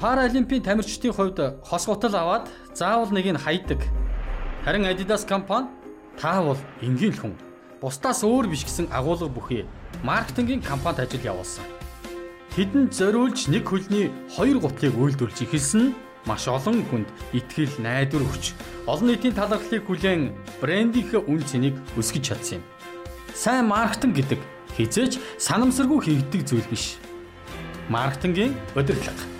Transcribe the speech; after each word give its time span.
Паралимпийн 0.00 0.60
тамирчдын 0.62 1.12
хувьд 1.12 1.38
хос 1.64 1.86
гутал 1.88 2.14
аваад 2.14 2.52
заавал 2.76 3.08
нэг 3.16 3.32
нь 3.32 3.40
хайдаг. 3.40 3.80
Харин 4.64 4.84
Adidas 4.84 5.24
компани 5.24 5.72
таавал 6.20 6.60
энгийн 6.84 7.16
хүн 7.16 7.32
бусдаас 7.80 8.20
өөр 8.20 8.44
биш 8.52 8.68
гэсэн 8.68 8.92
агуулга 8.92 9.32
бүхий 9.32 9.64
маркетингийн 10.04 10.60
компанид 10.60 11.00
ажил 11.00 11.24
явуулсан. 11.32 11.64
Тэдэнд 12.52 12.92
зориулж 12.92 13.48
нэг 13.48 13.64
хөлний 13.64 14.12
хоёр 14.36 14.60
гутлыг 14.60 14.92
үйлдвэрлэж 15.00 15.48
эхэлсэн 15.48 15.80
нь 15.88 15.96
маш 16.28 16.44
олон 16.44 16.84
хүнд 16.92 17.08
итгэл 17.32 17.80
найдвар 17.80 18.20
өгч 18.28 18.52
олон 18.84 19.08
нийтийн 19.08 19.32
талархлыг 19.32 19.80
хүлээн 19.88 20.36
брендийнхээ 20.60 21.24
үн 21.24 21.40
цэнийг 21.40 21.76
өсгөж 21.96 22.24
чадсан 22.36 22.60
юм. 22.60 22.64
Сайн 23.32 23.64
маркетинг 23.72 24.12
гэдэг 24.12 24.40
хизээч 24.76 25.16
санамсаргүй 25.40 26.00
хийгддэг 26.04 26.42
зүйл 26.44 26.68
биш. 26.68 27.00
Маркетингийн 27.88 28.52
удирдлага 28.76 29.35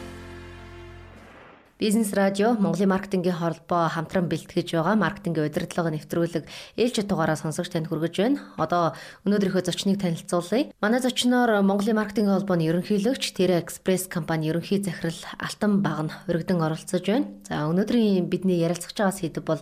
Бизнес 1.78 2.14
радио 2.14 2.54
Монголын 2.54 2.88
маркетингийн 2.88 3.36
холбоо 3.36 3.92
хамтран 3.92 4.32
бэлтгэж 4.32 4.80
байгаа 4.80 4.96
маркетингийн 4.96 5.44
удирдлага 5.44 5.92
нэвтрүүлэг 5.92 6.48
ээлж 6.80 7.04
дугаараа 7.04 7.36
сонсогч 7.36 7.68
танд 7.68 7.92
хүргэж 7.92 8.16
байна. 8.16 8.40
Одоо 8.56 8.96
өнөөдрийнхөө 9.28 9.60
зочныг 9.60 10.00
танилцуулъя. 10.00 10.72
Манай 10.80 11.04
зочноор 11.04 11.60
Монголын 11.60 12.00
маркетингийн 12.00 12.32
холбооны 12.32 12.64
ерөнхийлөгч 12.64 13.36
Тэра 13.36 13.60
Экспресс 13.60 14.08
компани 14.08 14.48
ерөнхий 14.48 14.80
захирал 14.80 15.20
Алтан 15.36 15.84
Багн 15.84 16.08
өргөдөн 16.24 16.64
оролцож 16.64 17.04
байна. 17.04 17.28
За 17.44 17.68
өнөөдрийн 17.68 18.24
бидний 18.24 18.56
ярилцах 18.56 18.96
байгаа 18.96 19.12
сэдэв 19.12 19.44
бол 19.44 19.60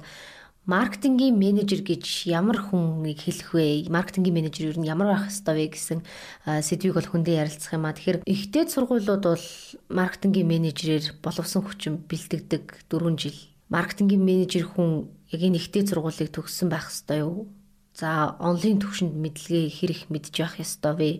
маркетингийн 0.65 1.37
менежер 1.37 1.85
гэж 1.85 2.25
ямар 2.25 2.57
хүнийг 2.57 3.21
хэлэх 3.21 3.53
вэ? 3.53 3.85
Маркетингийн 3.93 4.33
менежер 4.33 4.73
юу 4.73 4.81
нь 4.81 4.89
ямар 4.89 5.13
байх 5.13 5.29
ёстой 5.29 5.61
вэ 5.61 5.77
гэсэн 5.77 6.01
сэдвийг 6.49 6.97
бол 6.97 7.05
хүндээ 7.05 7.45
ярилцах 7.45 7.77
юм 7.77 7.85
а. 7.85 7.93
Тэгэхээр 7.93 8.25
ихтэй 8.25 8.65
сургуулиуд 8.73 9.29
бол 9.29 9.47
маркетингийн 9.93 10.49
менежерээр 10.49 11.21
боловсон 11.21 11.69
хүчин 11.69 12.01
бэлтгэдэг 12.09 12.89
4 12.89 13.13
жил. 13.21 13.37
Маркетингийн 13.69 14.25
менежер 14.25 14.65
хүн 14.65 15.13
яг 15.29 15.41
энэ 15.45 15.61
ихтэй 15.61 15.85
сургуулийг 15.85 16.33
төгссөн 16.33 16.73
байх 16.73 16.89
ёстой 16.89 17.29
юу? 17.29 17.53
За 17.93 18.35
онлайн 18.41 18.81
төвшөнд 18.81 19.15
мэдлэгээ 19.15 19.69
хэр 19.69 19.91
их 19.93 20.03
мэдж 20.09 20.33
явах 20.41 20.65
ёстой 20.65 20.95
вэ? 20.97 21.11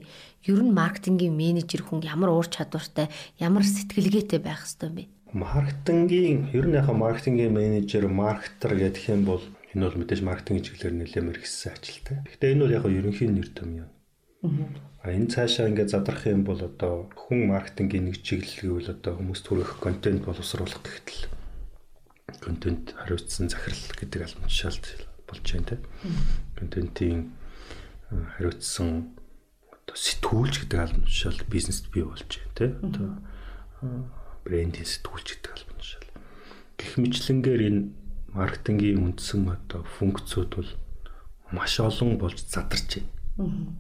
Ер 0.49 0.61
нь 0.65 0.73
маркетингийн 0.73 1.37
менежер 1.37 1.85
хүн 1.85 2.01
ямар 2.01 2.33
уур 2.33 2.49
чадвартай, 2.49 3.13
ямар 3.37 3.63
сэтгэлгээтэй 3.63 4.41
байх 4.41 4.65
ёстой 4.65 4.91
вэ? 4.91 5.14
Маркетингийн 5.35 6.55
ер 6.55 6.67
нь 6.71 6.79
яхаа 6.79 6.95
маркетингийн 6.95 7.51
менежер, 7.51 8.07
маркетер 8.07 8.79
гэдэг 8.79 9.05
юм 9.11 9.23
бол 9.27 9.43
энэ 9.75 9.83
бол 9.83 9.99
мэдээж 9.99 10.23
маркетинг 10.23 10.63
чиглэлээр 10.63 10.95
нэлээд 10.95 11.27
мэрэгсэн 11.27 11.75
ажилтай. 11.75 12.17
Гэхдээ 12.23 12.53
энэ 12.55 12.63
бол 12.63 12.77
яг 12.79 12.85
ерөнхий 12.87 13.27
нэр 13.27 13.51
том 13.51 13.71
юм. 13.75 13.91
А 15.03 15.11
энэ 15.11 15.27
цаашаа 15.35 15.67
ингээд 15.67 15.91
задрах 15.91 16.23
юм 16.31 16.47
бол 16.47 16.63
одоо 16.63 17.11
хүн 17.19 17.51
маркетингийн 17.51 18.07
нэг 18.07 18.23
чиглэл 18.23 18.87
гэвэл 18.87 18.95
одоо 18.95 19.13
хүмүүс 19.19 19.41
төрөх 19.43 19.83
контент 19.83 20.23
боловсруулах 20.23 20.79
гэхтэл 20.87 21.27
контент 22.39 22.95
хариуцсан 22.95 23.51
захирал 23.51 23.91
гэдэг 23.99 24.21
албан 24.23 24.47
болж 25.27 25.45
байна 25.51 25.67
те. 25.67 25.77
Контентын 26.55 27.35
хариуцсан 28.39 29.19
одоо 29.67 29.97
сэтгүүлч 29.99 30.55
гэдэг 30.63 30.79
албан 30.79 31.03
тушаал 31.03 31.43
бизнест 31.51 31.91
бий 31.91 32.07
болж 32.07 32.23
байна 32.23 32.55
те. 32.55 32.67
Одоо 32.87 33.11
брендинг 34.45 34.87
сэтгүүлч 34.87 35.29
гэдэг 35.41 35.53
албан 35.57 35.77
тушаал. 35.81 36.09
Гэх 36.77 36.93
мэтлэнгээр 37.01 37.63
энэ 37.69 37.83
маркетингийн 38.37 39.01
үндсэн 39.01 39.49
одоо 39.49 39.83
функцүүд 39.97 40.51
бол 40.55 40.71
маш 41.51 41.81
олон 41.81 42.19
болж 42.21 42.39
задарч 42.45 43.01
байна. 43.39 43.75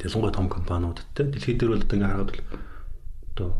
Ялангуяа 0.00 0.34
том 0.34 0.48
компаниудад 0.48 1.06
те 1.14 1.24
дэлхийд 1.24 1.60
дээр 1.62 1.72
бол 1.76 1.84
одоо 1.84 1.96
ингэ 1.96 2.08
харахад 2.08 2.30
бол 2.30 2.42
одоо 3.30 3.50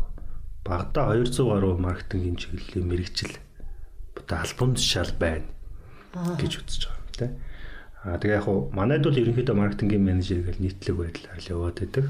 багада 0.65 1.01
200 1.13 1.45
гаруй 1.45 1.73
маркетингийн 1.77 2.35
чиглэлийн 2.35 2.87
мэрэгжил 2.87 3.33
одоо 4.17 4.37
албан 4.41 4.75
тушаал 4.75 5.13
байна 5.19 5.47
гэж 6.37 6.51
үзэж 6.59 6.81
байгаа 6.89 7.15
те. 7.17 7.27
Аа 8.03 8.17
тэгээ 8.17 8.37
яг 8.37 8.45
хуу 8.45 8.69
манайд 8.73 9.05
бол 9.05 9.17
ерөнхийдөө 9.17 9.55
маркетингийн 9.55 10.03
менежер 10.03 10.41
гэж 10.41 10.57
нийтлэг 10.57 10.95
байдлаар 10.97 11.39
л 11.39 11.51
яваад 11.53 11.77
байдаг. 11.79 12.05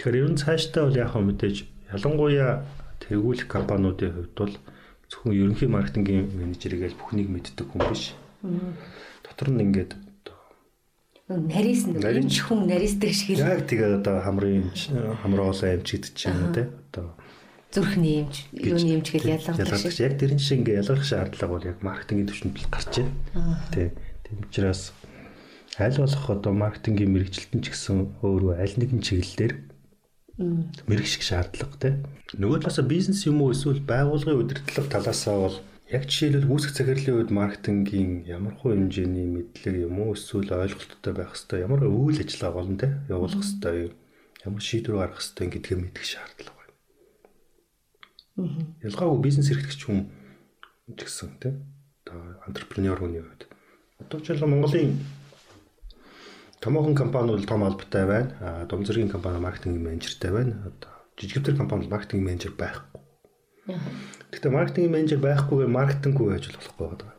Тэгэхээр 0.00 0.20
ер 0.20 0.28
нь 0.32 0.40
цаашдаа 0.40 0.88
бол 0.88 0.96
яг 0.96 1.12
хөө 1.12 1.22
мэдээж 1.28 1.56
ялангуяа 1.92 2.64
Тэгвэл 3.04 3.44
компаниудын 3.44 4.12
хувьд 4.16 4.34
бол 4.36 4.54
зөвхөн 5.08 5.32
ерөнхий 5.36 5.68
маркетингийн 5.68 6.32
менежерийг 6.32 6.96
бүхнийг 6.96 7.28
мэддэг 7.28 7.68
хүн 7.68 7.82
биш. 7.92 8.16
Дотор 9.24 9.52
нь 9.52 9.60
ингээд 9.60 9.92
нарийнс 11.28 11.88
нарийн 11.88 12.28
хүн 12.28 12.68
нарийнсдаг 12.68 13.12
шиг 13.16 13.40
л 13.40 13.48
яг 13.48 13.64
тэгээ 13.64 14.04
одоо 14.04 14.20
хамрын 14.20 14.68
хамруулаа 15.24 15.80
эмч 15.80 15.88
гэдэг 15.96 16.12
чинь 16.12 16.52
тий 16.52 16.68
одоо 16.92 17.16
зүрхний 17.72 18.28
эмч 18.28 18.44
юуны 18.52 19.00
эмч 19.00 19.08
гэж 19.08 19.24
ялгардаг 19.24 19.72
шиг. 19.72 20.04
яг 20.04 20.14
тэрэн 20.20 20.36
шиг 20.36 20.60
ингээ 20.60 20.84
ялгарх 20.84 21.08
шаардлага 21.08 21.48
бол 21.48 21.64
яг 21.64 21.78
маркетингийн 21.80 22.28
төвшөнд 22.28 22.60
л 22.60 22.68
гарч 22.68 22.92
байна 23.00 23.56
тий 23.72 23.88
тийм 24.28 24.36
учраас 24.44 24.92
аль 25.80 25.96
болох 25.96 26.24
одоо 26.28 26.52
маркетингийн 26.52 27.12
мэрэгчлэлтэн 27.16 27.60
ч 27.64 27.66
гэсэн 27.72 28.20
өөрөө 28.20 28.60
аль 28.60 28.76
нэгэн 28.76 29.00
чиглэлээр 29.00 29.54
мэрэгших 30.38 31.22
шаардлага 31.22 31.76
тий. 31.78 31.94
Нөгөө 32.34 32.66
талаас 32.66 32.82
бизнес 32.90 33.22
юм 33.28 33.42
уу 33.42 33.54
эсвэл 33.54 33.78
байгууллагын 33.86 34.40
удирдлага 34.42 34.90
талаасаа 34.90 35.36
бол 35.38 35.56
яг 35.86 36.10
жишээлбэл 36.10 36.50
үүсгэх 36.50 36.74
захирлын 36.74 37.16
үед 37.22 37.30
маркетингийн 37.30 38.26
ямар 38.26 38.58
хуу 38.58 38.74
хэмжээний 38.74 39.30
мэдлэг 39.30 39.86
юм 39.86 40.02
уу 40.02 40.18
эсвэл 40.18 40.50
ойлголттой 40.50 41.12
байх 41.14 41.38
хэвээр 41.38 41.64
ямар 41.70 41.86
үйл 41.86 42.18
ажиллагаа 42.18 42.56
болон 42.58 42.76
тий 42.82 42.90
явуулах 43.06 43.44
хэвээр 43.46 43.92
ямар 44.42 44.62
шийдвэр 44.64 44.98
гаргах 44.98 45.22
хэвээр 45.22 45.52
гэдгийг 45.54 45.80
мэдэх 45.86 46.04
шаардлага 46.04 46.58
байна. 46.58 46.74
Ялгаагүй 48.82 49.20
бизнес 49.22 49.54
эрхлэгч 49.54 49.82
хүн 49.86 50.10
ч 50.98 51.00
гэсэн 51.06 51.30
тий 51.38 51.54
одоо 52.02 52.42
антрепренер 52.42 52.98
хүний 52.98 53.22
үед 53.22 53.46
одоо 54.02 54.18
жишээлбэл 54.18 54.50
Монголын 54.50 54.98
Томоохон 56.64 56.96
компаниуд 56.96 57.44
том 57.44 57.62
албатай 57.62 58.06
байна. 58.08 58.32
А 58.40 58.64
дом 58.64 58.88
зэргийн 58.88 59.12
компани 59.12 59.38
маркетинг 59.38 59.76
менежертэй 59.84 60.32
байна. 60.32 60.64
Одоо 60.64 60.94
жижигтэр 61.20 61.56
компанид 61.60 61.90
маркетинг 61.92 62.24
менежер 62.24 62.56
байхгүй. 62.56 63.04
Гэхдээ 64.32 64.50
маркетинг 64.50 64.88
менежер 64.88 65.20
байхгүйгээр 65.20 65.68
маркетинггүй 65.68 66.26
байж 66.32 66.48
болохгүй 66.48 66.88
байгаа. 66.88 67.12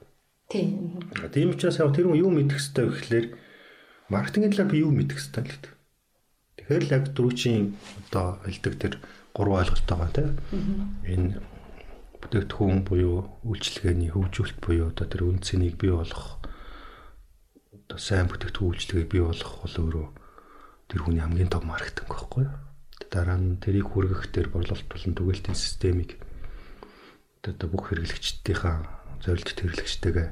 Тийм. 0.49 0.97
Тийм 1.29 1.53
учраас 1.53 1.77
яг 1.77 1.93
тэр 1.93 2.09
хүн 2.09 2.21
юу 2.25 2.33
мэдэх 2.33 2.57
хэвтэй 2.57 2.85
гэхлээр 2.89 3.27
маркетингийн 4.09 4.51
талаар 4.53 4.71
би 4.73 4.81
юу 4.81 4.91
мэдэх 4.91 5.17
хэвтэй 5.21 5.41
л 5.45 5.49
гэдэг. 5.53 5.73
Тэгэхээр 6.57 6.83
л 6.85 6.95
яг 6.97 7.03
дөрвчийн 7.13 7.63
одоо 8.01 8.27
хэлдэг 8.49 8.73
тэр 8.81 8.93
гурван 9.33 9.61
ойлголт 9.61 9.85
байгаа 9.85 10.09
тийм. 10.09 10.29
Энэ 11.05 11.29
бүтээгдэхүүн 12.21 12.81
буюу 12.81 13.29
үйлчилгээний 13.45 14.09
хөгжүүлэлт 14.09 14.59
буюу 14.61 14.89
одоо 14.89 15.05
тэр 15.05 15.29
үн 15.29 15.41
цэнийг 15.41 15.77
бий 15.77 15.93
болгох 15.93 16.41
одоо 17.85 18.01
сайн 18.01 18.25
бүтээгдэхүүн 18.25 18.69
үйлчлэгийг 18.73 19.09
бий 19.13 19.21
болгох 19.21 19.61
бол 19.61 19.77
өөрөө 19.77 20.07
тэр 20.89 21.01
хүний 21.05 21.21
хамгийн 21.21 21.53
том 21.53 21.69
маркетинг 21.69 22.09
байхгүй 22.09 22.49
юу? 22.49 22.57
Дараа 23.13 23.37
нь 23.37 23.61
тэрийг 23.61 23.93
хүргэх 23.93 24.33
тэр 24.33 24.49
борлуулалт 24.49 24.89
болон 24.89 25.13
түгээлтийн 25.13 25.53
системийг 25.53 26.17
одоо 27.45 27.69
бүх 27.69 27.93
хэрэглэгчдийнхаа 27.93 29.21
зорилт 29.21 29.53
хэрэглэгчтэйгээ 29.53 30.27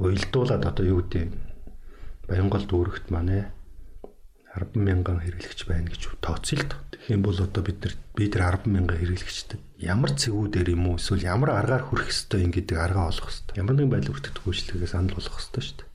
уялдуулаад 0.00 0.64
одоо 0.64 0.84
юу 0.88 1.04
гэдэг 1.04 1.28
Баянгол 2.24 2.64
дүүрэгт 2.64 3.12
манай 3.12 3.52
10 4.56 4.80
мянган 4.80 5.20
хэрэглэгч 5.20 5.68
байна 5.68 5.92
гэж 5.92 6.08
тооцъё 6.24 6.64
л. 6.64 6.72
Тэгэх 6.88 7.12
юм 7.12 7.20
бол 7.20 7.36
одоо 7.36 7.62
бид 7.68 7.84
нар 7.84 7.94
бид 8.16 8.32
нар 8.32 8.56
10 8.64 8.72
мянган 8.72 8.96
хэрэглэгчтэй 8.96 9.60
ямар 9.84 10.16
цэгүүдээр 10.16 10.72
юм 10.72 10.88
уу 10.88 10.96
эсвэл 10.96 11.20
ямар 11.20 11.52
аргаар 11.52 11.84
хүрэх 11.84 12.08
ёстой 12.08 12.48
юм 12.48 12.52
гэдэг 12.56 12.80
аргаа 12.80 13.12
олох 13.12 13.28
ёстой. 13.28 13.60
Ямар 13.60 13.76
нэгэн 13.76 13.92
байдлаар 13.92 14.16
хүртэх 14.16 14.34
төлөвчлөгөөс 14.40 14.92
санал 14.96 15.16
болгох 15.16 15.36
ёстой 15.36 15.62
шүү 15.62 15.76
дээ 15.84 15.88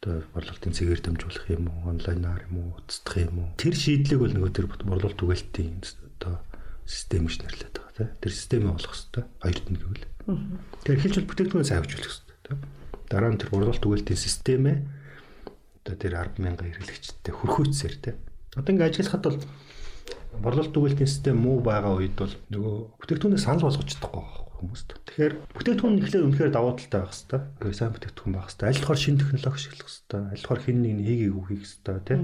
одоо 0.00 0.24
борлуулалтын 0.32 0.72
цэгээр 0.72 1.00
дамжуулах 1.04 1.44
юм 1.52 1.68
уу, 1.68 1.92
онлайнаар 1.92 2.48
юм 2.48 2.56
уу, 2.56 2.80
уцдах 2.80 3.20
юм 3.20 3.36
уу. 3.36 3.48
Тэр 3.60 3.76
шийдлийг 3.76 4.20
бол 4.24 4.32
нөгөө 4.32 4.52
тэр 4.56 4.66
борлуулалт 4.88 5.20
түгэлтийн 5.20 5.84
одоо 6.16 6.40
систем 6.88 7.28
гэж 7.28 7.44
нэрлэдэг 7.44 7.84
байгаа 7.84 8.08
тийм. 8.08 8.16
Тэр 8.24 8.32
системээ 8.32 8.72
олох 8.72 8.96
хэрэгтэй. 8.96 9.24
Хоёрт 9.44 9.66
нь 9.68 9.76
гэвэл. 9.76 10.04
Тэр 10.88 10.96
эхэлж 10.96 11.16
бол 11.20 11.28
бүтээгдэхүүнээ 11.28 11.68
сайн 11.68 11.80
хөгжүүлэх 11.84 12.08
хэрэгтэй 12.16 12.38
тийм. 12.48 12.58
Дараа 13.12 13.28
нь 13.28 13.40
тэр 13.44 13.50
борлуулалт 13.52 13.84
түгэлтийн 13.84 14.20
системээ 14.24 14.76
одоо 15.84 15.94
тэр 16.00 16.12
100000 16.16 16.56
хэрэглэгчтэй 16.64 17.34
хөрхөөцсээр 17.36 17.94
тийм. 18.00 18.16
Одоо 18.56 18.72
ингэ 18.72 18.88
ажиллахад 18.88 19.24
бол 19.28 19.38
борлуулалт 20.40 20.72
түгэлтийн 20.72 21.12
систем 21.12 21.36
муу 21.44 21.60
байгаа 21.60 22.00
үед 22.00 22.16
бол 22.16 22.32
нөгөө 22.48 22.74
бүтээгдэхүүнээ 23.04 23.44
санал 23.44 23.68
болгож 23.68 23.84
чадахгүй 23.84 24.49
хүмүүст. 24.60 24.88
Тэгэхээр 25.08 25.34
бүтээгдэхүүн 25.56 25.92
нь 25.96 26.00
ихлээр 26.04 26.26
үнэхээр 26.28 26.52
давуу 26.52 26.76
талтай 26.76 27.00
байх 27.00 27.16
хэвээр. 27.16 27.74
Сайн 27.74 27.92
бүтээгдэхүүн 27.96 28.34
байх 28.36 28.48
хэвээр. 28.52 28.68
Аль 28.68 28.82
болохоор 28.84 29.00
шинэ 29.00 29.18
технологи 29.24 29.56
ашиглах 29.56 29.88
хэвээр. 29.88 30.28
Аль 30.30 30.44
болохоор 30.44 30.60
хин 30.60 30.78
нэг 30.84 30.96
хийгээгүй 31.00 31.44
хийх 31.48 31.64
хэвээр 31.64 32.04
тийм. 32.04 32.22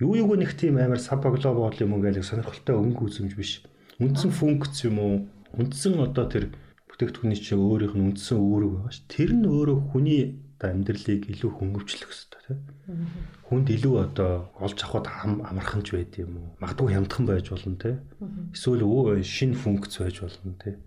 Юу 0.00 0.12
юуг 0.16 0.32
нэг 0.40 0.52
тийм 0.56 0.74
амар 0.80 1.00
сапа 1.02 1.28
глобал 1.28 1.76
юм 1.76 1.92
гэж 2.00 2.16
сонирхолтой 2.24 2.74
өнгө 2.80 3.02
үзэмж 3.04 3.32
биш. 3.36 3.52
Үндсэн 4.00 4.32
функц 4.32 4.86
юм 4.88 4.96
уу? 4.98 5.14
Үндсэн 5.58 6.00
одоо 6.00 6.24
тэр 6.30 6.54
бүтээгдэхүүний 6.88 7.36
чинь 7.36 7.60
өөрийнх 7.60 7.94
нь 7.98 8.06
үндсэн 8.14 8.38
үүрэг 8.38 8.70
байгаа 8.78 8.94
ш. 8.94 9.02
Тэр 9.10 9.30
нь 9.36 9.44
өөрөө 9.44 9.78
хүний 9.92 10.38
амьдралыг 10.62 11.22
илүү 11.28 11.50
хөнгөвчлөх 11.50 12.10
хэвээр 12.14 12.30
тийм. 12.46 12.58
Хүнд 13.50 13.66
илүү 13.74 13.94
одоо 14.06 14.50
олж 14.62 14.78
авахд 14.86 15.10
амарханч 15.10 15.94
байд 15.94 16.14
юм 16.18 16.38
уу? 16.38 16.48
Магадгүй 16.62 16.94
хямдхан 16.94 17.26
байж 17.26 17.46
болно 17.50 17.74
тийм. 17.78 17.98
Эсвэл 18.54 18.86
өө 18.86 19.22
шинэ 19.22 19.58
функц 19.58 19.98
байж 19.98 20.22
болно 20.22 20.54
тийм 20.62 20.78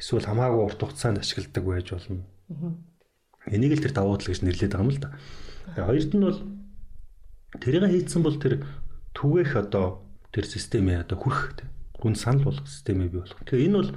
эсвэл 0.00 0.24
хамаагүй 0.24 0.64
урт 0.64 0.80
хугацаанд 0.80 1.20
ашигладаг 1.20 1.64
байж 1.64 1.86
болно. 1.92 2.24
Энийг 3.46 3.76
л 3.76 3.84
тэр 3.84 3.92
давуудлага 3.92 4.32
гэж 4.32 4.40
нэрлэдэг 4.40 4.80
юм 4.80 4.90
л 4.90 4.98
да. 4.98 5.12
Тэгээ 5.76 5.86
хоёрт 5.86 6.12
нь 6.16 6.24
бол 6.24 6.38
тэрийг 7.60 7.84
хийцэн 7.84 8.22
бол 8.24 8.36
тэр 8.40 8.54
түгээх 9.12 9.52
одоо 9.60 10.02
тэр 10.32 10.48
системээ 10.48 11.04
одоо 11.04 11.16
хүрх 11.20 11.60
гүн 12.00 12.16
санал 12.16 12.48
болох 12.48 12.64
системээ 12.64 13.12
бий 13.12 13.20
болох. 13.20 13.40
Тэгээ 13.44 13.66
энэ 13.68 13.76
бол 13.76 13.90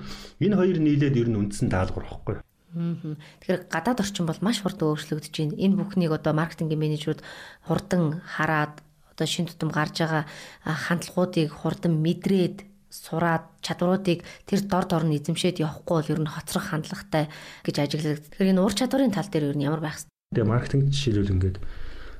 энэ 0.43 0.55
хоёр 0.59 0.77
нийлээд 0.83 1.15
ер 1.15 1.29
нь 1.31 1.39
үндсэн 1.39 1.71
даалгавар 1.71 2.05
واخхой. 2.11 2.35
Тэгэхээр 2.73 3.69
гадаад 3.69 4.01
орчин 4.01 4.25
бол 4.27 4.41
маш 4.41 4.59
хурдан 4.59 4.91
өөрчлөгдөж 4.91 5.31
байна. 5.31 5.55
Энэ 5.55 5.77
бүхнийг 5.77 6.11
одоо 6.11 6.33
маркетингийн 6.35 6.81
менежерүүд 6.81 7.21
хурдан 7.69 8.19
хараад 8.25 8.81
одоо 9.13 9.27
шин 9.29 9.45
тутам 9.45 9.69
гарч 9.69 10.01
байгаа 10.01 10.25
хандлагуудыг 10.65 11.53
хурдан 11.53 12.01
мэдрээд 12.01 12.72
сураад 12.93 13.49
чадваруудыг 13.65 14.21
тэр 14.45 14.61
дор 14.69 14.85
дор 14.85 15.03
нь 15.09 15.17
эзэмшээд 15.17 15.65
явахгүй 15.65 15.95
бол 15.97 16.11
ер 16.13 16.21
нь 16.21 16.29
хоцрох 16.29 16.69
хандлагатай 16.69 17.25
гэж 17.65 17.75
ажигладаг. 17.81 18.21
Тэгэхээр 18.21 18.51
энэ 18.53 18.61
ур 18.61 18.73
чадварын 18.77 19.09
тал 19.09 19.25
дээр 19.25 19.49
ер 19.49 19.57
нь 19.57 19.65
ямар 19.65 19.81
байх 19.81 20.05
вэ? 20.05 20.37
Тэгээ 20.37 20.45
маркетинг 20.53 20.93
жишээлбэл 20.93 21.33
ингээд 21.33 21.57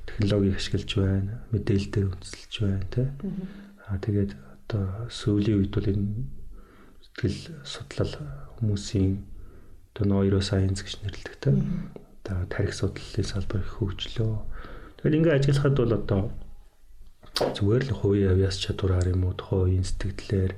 технологиг 0.10 0.58
ашиглаж 0.58 0.90
байна, 0.98 1.34
мэдээлэл 1.54 1.94
дээр 1.94 2.08
үндэслэж 2.10 2.54
байна, 2.66 2.88
тэ. 2.90 3.04
Аа 3.86 3.98
тэгээд 4.02 4.32
одоо 4.34 4.84
сүүлийн 5.14 5.58
үед 5.62 5.72
бол 5.78 5.92
энэ 5.94 6.06
сэтгэл 7.06 7.40
судлал 7.62 8.14
хүмүүсийн 8.58 9.22
одоо 9.94 10.06
нойросайенс 10.10 10.82
гэж 10.82 11.06
нэрлэдэг 11.06 11.36
тэ. 11.38 11.54
Одоо 12.26 12.50
тарих 12.50 12.74
судлалын 12.74 13.30
салбар 13.30 13.62
хөгжлөө. 13.62 14.34
Тэгэхээр 14.98 15.18
ингээд 15.22 15.38
ажиллахад 15.38 15.78
бол 15.78 15.94
одоо 15.94 16.22
зүгээр 17.34 17.84
л 17.90 17.98
хувийн 17.98 18.32
авьяас 18.38 18.62
чадвараар 18.62 19.10
юм 19.10 19.26
уу? 19.26 19.34
Тухайн 19.34 19.82
үеийн 19.82 19.88
сэтгэлээр 19.90 20.54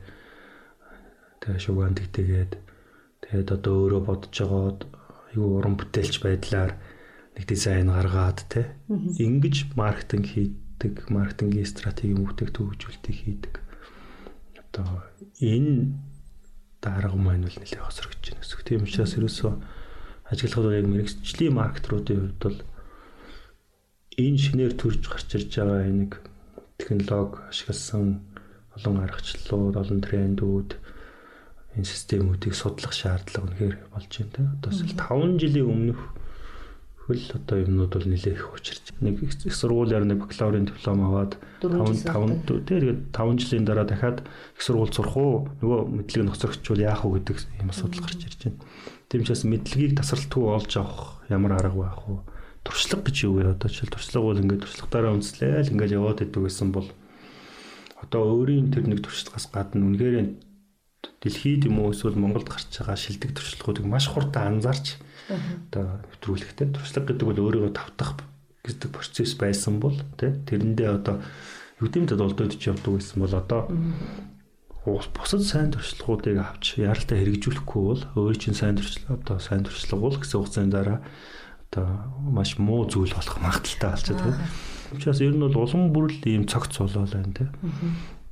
тэгээ 1.39 1.63
шугаан 1.63 1.95
тэгтэйгээд 1.95 2.53
тэгээд 3.23 3.49
одоо 3.55 3.73
өөрөө 3.87 4.01
бодож 4.03 4.35
байгаад 4.35 4.79
юу 5.39 5.55
уран 5.55 5.79
бүтээлч 5.79 6.19
байдлаар 6.19 6.75
нэг 7.35 7.45
дизайн 7.47 7.91
гаргаад 7.91 8.39
те 8.51 8.75
ингэж 8.91 9.75
маркетинг 9.79 10.27
хийдэг 10.27 11.07
маркетингийн 11.07 11.67
стратеги 11.67 12.15
бүтээгдэхүүн 12.19 12.69
хөгжүүлэлтийг 12.75 13.17
хийдэг. 13.23 13.53
Одоо 14.59 15.07
энэ 15.39 15.95
дарга 16.83 17.15
маань 17.15 17.47
бол 17.47 17.55
нэлээд 17.59 17.87
хосрогч 17.87 18.35
байна. 18.35 18.43
Гэсэн. 18.43 18.67
Тийм 18.67 18.83
учраас 18.83 19.15
ерөөсөө 19.15 19.53
ажиглахад 20.31 20.75
яг 20.75 20.87
мэрэгчлийн 20.91 21.55
маркетруудын 21.55 22.19
хувьд 22.19 22.39
бол 22.43 22.59
энэ 24.19 24.39
шинээр 24.43 24.73
төрж 24.79 25.01
гарч 25.07 25.29
ирж 25.35 25.51
байгаа 25.55 25.87
нэг 25.91 26.11
технологи 26.77 27.43
ашигласан 27.49 28.21
олон 28.75 28.97
аргачлалууд, 29.03 29.75
олон 29.79 29.99
трендүүд 30.03 30.69
энэ 31.75 31.87
системүүдийг 31.87 32.55
судлах 32.55 32.91
шаардлага 32.91 33.47
үнэхээр 33.47 33.75
болж 33.91 34.11
байна. 34.11 34.55
Одоо 34.59 34.71
5 34.71 35.39
жилийн 35.39 35.71
өмнөх 35.71 36.01
хөл 37.05 37.21
одоо 37.37 37.57
юмнууд 37.61 37.93
бол 37.93 38.07
нэлээх 38.09 38.41
их 38.41 38.53
учирч. 38.53 38.93
Нэг 38.99 39.21
их 39.21 39.55
сургуулиар 39.55 40.05
нэг 40.09 40.25
бакалаврын 40.25 40.65
диплом 40.65 41.05
аваад 41.05 41.37
5 41.61 42.09
5 42.09 42.65
тэгээд 42.65 42.99
5 43.13 43.41
жилийн 43.45 43.65
дараа 43.65 43.85
дахиад 43.85 44.25
их 44.25 44.61
сургууль 44.61 44.89
сурах 44.89 45.17
уу? 45.17 45.49
Нөгөө 45.61 45.79
мэдлэг 46.01 46.25
нөхцөгчвөл 46.25 46.81
яах 46.81 47.05
вэ 47.05 47.21
гэдэг 47.21 47.37
юм 47.61 47.69
асуудал 47.69 48.01
гарч 48.01 48.25
ирж 48.25 48.41
байна. 48.41 48.57
Тийм 49.05 49.21
учраас 49.21 49.45
мэдлэгийг 49.45 49.93
тасралтгүй 50.01 50.43
олж 50.49 50.71
авах 50.81 51.21
ямар 51.29 51.53
арга 51.61 51.77
байх 51.77 52.01
вэ? 52.09 52.17
туршлага 52.65 53.05
гэж 53.05 53.17
юу 53.29 53.33
вэ? 53.37 53.53
Одоо 53.53 53.69
жишээл 53.69 53.93
туршлага 53.93 54.25
бол 54.25 54.41
ингээд 54.41 54.63
туршлагатаараа 54.65 55.13
үндэслээл 55.13 55.71
ингээд 55.71 55.95
яваад 56.01 56.25
идэв 56.25 56.41
гэсэн 56.49 56.69
бол 56.73 56.89
одоо 58.01 58.21
өөрийн 58.41 58.73
тэр 58.73 58.89
нэг 58.89 59.05
туршлагаас 59.05 59.45
гадна 59.53 59.85
үнэхээр 59.85 60.17
дэлхийд 61.21 61.65
юм 61.69 61.79
уу 61.79 61.91
эсвэл 61.91 62.19
Монголд 62.19 62.49
гарч 62.49 62.69
байгаа 62.69 62.97
шилдэг 62.97 63.33
туршлагуудыг 63.33 63.85
маш 63.85 64.07
хурдан 64.09 64.61
анзаарч 64.61 64.97
одоо 65.29 66.05
нэвтрүүлэхтэй 66.05 66.67
туршлага 66.73 67.07
гэдэг 67.13 67.25
бол 67.25 67.43
өөрийгөө 67.43 67.73
тавтах 67.73 68.21
гэдэг 68.65 68.89
процесс 68.93 69.33
байсан 69.37 69.81
бол 69.81 69.97
тэрэндээ 70.17 70.89
одоо 70.89 71.21
юудимдэд 71.81 72.21
олдоод 72.21 72.53
явдаг 72.61 72.91
байсан 72.93 73.17
бол 73.21 73.33
одоо 73.33 73.61
бусад 74.85 75.41
сайн 75.41 75.73
туршлагуудыг 75.73 76.37
авч 76.37 76.77
яралтай 76.77 77.25
хэрэгжүүлэхгүй 77.25 77.83
бол 77.89 78.03
өөр 78.13 78.37
чинь 78.37 78.53
сайн 78.53 78.77
туршлага 78.77 79.17
одоо 79.17 79.37
сайн 79.41 79.65
туршлага 79.65 80.01
бол 80.01 80.17
гэсэн 80.17 80.37
хугацааны 80.37 80.71
дараа 80.71 80.99
одоо 81.73 81.87
маш 82.21 82.57
муу 82.61 82.85
зүйл 82.85 83.13
болох 83.13 83.37
магадaltaй 83.45 83.89
болчиход 83.89 84.21
байна. 84.21 84.45
Учираас 84.93 85.21
ер 85.25 85.33
нь 85.33 85.41
бол 85.41 85.57
улам 85.57 85.89
бүрл 85.89 86.21
ийм 86.29 86.45
цогц 86.45 86.77
болоо 86.77 87.09
байна 87.09 87.33
те. 87.33 87.49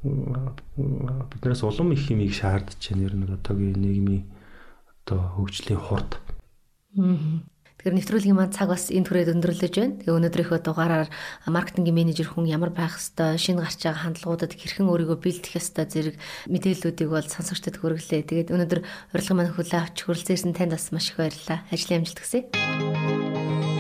Биднээс 0.04 1.64
улам 1.64 1.96
их 1.96 2.12
юмыг 2.12 2.36
шаардж 2.36 2.92
байна 2.92 3.08
ер 3.08 3.16
нь 3.16 3.24
одоогийн 3.24 3.80
нийгмийн 3.80 4.24
одоо 5.08 5.20
хөгжлийн 5.40 5.80
хурд. 5.80 6.20
Тэгэхээр 6.94 8.00
нэвтрүүлгийн 8.00 8.38
маань 8.40 8.56
цаг 8.56 8.72
бас 8.72 8.88
энэ 8.92 9.08
түрээд 9.08 9.34
өндөрлөж 9.36 9.74
байна. 9.76 10.00
Тэгээ 10.00 10.16
өнөөдрийнхөө 10.16 10.60
дугаараар 10.64 11.12
маркетингийн 11.48 11.96
менежер 12.00 12.32
хүн 12.32 12.48
ямар 12.48 12.72
байх 12.72 12.96
хэвээр 12.96 13.36
шинэ 13.36 13.60
гарч 13.60 13.80
байгаа 13.84 14.04
хандлагуудад 14.08 14.56
хэрхэн 14.56 14.88
өөрийгөө 14.88 15.20
бэлдэх 15.20 15.52
хэвээр 15.60 15.92
зэрэг 15.92 16.16
мэдээллүүдийг 16.48 17.10
бол 17.12 17.28
сонсогчдод 17.28 17.80
хүргэлээ. 17.84 18.24
Тэгээд 18.24 18.54
өнөөдөр 18.56 18.80
урилга 18.88 19.36
маань 19.36 19.52
хүлээ 19.52 19.80
авч 19.84 19.98
хүрэлцээрсэн 20.00 20.56
танд 20.56 20.80
бас 20.80 20.96
маш 20.96 21.12
их 21.12 21.20
баярлалаа. 21.20 21.68
Ажлын 21.76 22.08
амжилт 22.08 22.20
хүсье. 22.24 23.73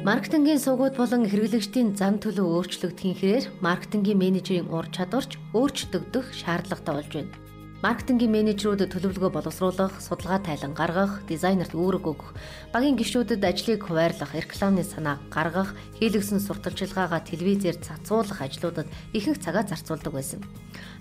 Маркетингийн 0.00 0.56
сувгууд 0.56 0.96
болон 0.96 1.28
хэрэглэгчдийн 1.28 1.92
зам 1.92 2.16
төлөв 2.16 2.48
өөрчлөгдөхийн 2.48 3.16
хэрээр 3.20 3.44
маркетингийн 3.60 4.16
менежерийн 4.16 4.72
ур 4.72 4.88
чадварч 4.88 5.36
өөрчлөгдөх 5.52 6.32
шаардлагатай 6.40 6.94
болж 6.96 7.12
байна. 7.12 7.36
Маркетингийн 7.84 8.32
менежерүүд 8.32 8.88
төлөвлөгөө 8.88 9.28
боловсруулах, 9.28 10.00
судалгаа 10.00 10.40
тайлан 10.40 10.72
гаргах, 10.72 11.20
дизайнерт 11.28 11.76
үүрэг 11.76 12.04
өгөх, 12.16 12.32
багийн 12.72 12.96
гишүүдэд 12.96 13.44
ажлыг 13.44 13.84
хуваарлах, 13.84 14.32
рекламны 14.32 14.88
санаа 14.88 15.20
гаргах, 15.28 15.76
хийлгсэн 16.00 16.40
сурталчилгаагаа 16.48 17.20
телевизээр 17.20 17.76
цацуулах 17.84 18.40
ажлуудад 18.40 18.88
ихэнх 19.12 19.44
цагаа 19.44 19.68
зарцуулдаг 19.68 20.16
байсан. 20.16 20.40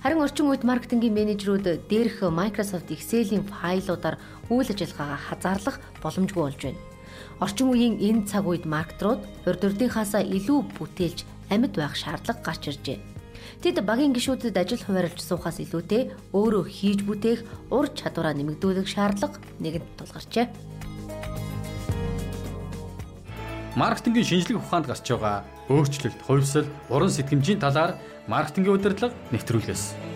Харин 0.04 0.20
орчин 0.20 0.52
үед 0.52 0.68
маркетингийн 0.68 1.16
менежерүүд 1.16 1.88
дээрх 1.88 2.28
Microsoft 2.28 2.92
Excel-ийн 2.92 3.48
файлуудаар 3.48 4.20
үйл 4.52 4.68
ажиллагаагаа 4.68 5.20
хазаарлах 5.24 5.80
боломжгүй 6.04 6.44
болж 6.44 6.60
байна. 6.68 6.89
Орчин 7.40 7.72
үеийн 7.72 7.96
энэ 8.00 8.28
цаг 8.28 8.46
үед 8.48 8.66
маркетрууд 8.66 9.22
урд 9.48 9.62
урдынхаасаа 9.64 10.24
илүү 10.24 10.60
бүтээлж 10.76 11.20
амьд 11.50 11.74
байх 11.76 11.96
шаардлага 11.96 12.42
гарч 12.46 12.64
иржээ. 12.70 13.00
Тэд 13.64 13.84
багийн 13.84 14.16
гишүүдэд 14.16 14.56
ажил 14.56 14.84
хуваарлж 14.84 15.20
суухаас 15.20 15.60
илүүтэй 15.60 16.12
өөрөө 16.32 16.64
хийж 16.68 17.00
бүтээх 17.04 17.40
ур 17.72 17.88
чадвараа 17.92 18.36
нэмэгдүүлэх 18.36 18.88
шаардлага 18.88 19.40
нэгэнт 19.60 19.90
тулгарчээ. 20.00 20.48
Маркетингийн 23.76 24.28
шинжлэх 24.28 24.60
ухаанд 24.60 24.88
гарч 24.88 25.06
байгаа 25.12 25.44
өөрчлөлт, 25.70 26.20
хувьсэл, 26.26 26.68
уран 26.90 27.12
сэтгэмжийн 27.14 27.60
талаар 27.60 27.96
маркетингийн 28.28 28.76
удирдлага 28.76 29.16
нэвтрүүлгээс 29.32 30.09